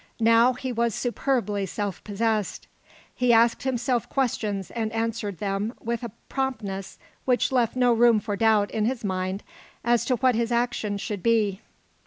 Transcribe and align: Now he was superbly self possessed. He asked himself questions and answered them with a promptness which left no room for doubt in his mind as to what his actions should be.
Now 0.19 0.53
he 0.53 0.71
was 0.71 0.95
superbly 0.95 1.67
self 1.67 2.03
possessed. 2.03 2.67
He 3.13 3.31
asked 3.31 3.61
himself 3.61 4.09
questions 4.09 4.71
and 4.71 4.91
answered 4.93 5.37
them 5.37 5.75
with 5.79 6.01
a 6.01 6.09
promptness 6.27 6.97
which 7.25 7.51
left 7.51 7.75
no 7.75 7.93
room 7.93 8.19
for 8.19 8.35
doubt 8.35 8.71
in 8.71 8.85
his 8.85 9.03
mind 9.03 9.43
as 9.83 10.03
to 10.05 10.15
what 10.15 10.33
his 10.33 10.51
actions 10.51 11.01
should 11.01 11.21
be. 11.21 11.61